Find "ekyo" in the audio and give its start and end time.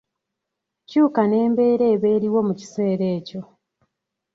3.17-3.41